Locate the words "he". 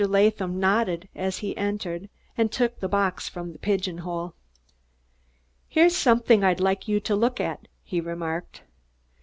1.37-1.55, 7.83-8.01